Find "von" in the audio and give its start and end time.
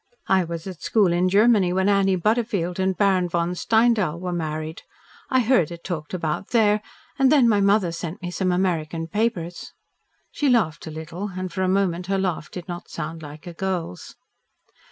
3.29-3.53